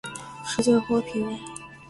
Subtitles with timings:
[0.43, 1.39] 世界和平